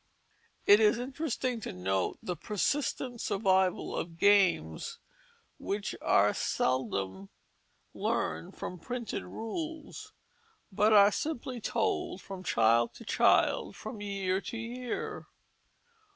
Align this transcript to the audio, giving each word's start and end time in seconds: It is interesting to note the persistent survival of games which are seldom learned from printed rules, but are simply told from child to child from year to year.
It 0.65 0.79
is 0.79 0.97
interesting 0.97 1.59
to 1.59 1.71
note 1.71 2.17
the 2.23 2.35
persistent 2.35 3.21
survival 3.21 3.95
of 3.95 4.17
games 4.17 4.97
which 5.59 5.93
are 6.01 6.33
seldom 6.33 7.29
learned 7.93 8.57
from 8.57 8.79
printed 8.79 9.21
rules, 9.21 10.11
but 10.71 10.91
are 10.91 11.11
simply 11.11 11.61
told 11.61 12.19
from 12.19 12.41
child 12.43 12.95
to 12.95 13.05
child 13.05 13.75
from 13.75 14.01
year 14.01 14.41
to 14.41 14.57
year. 14.57 15.27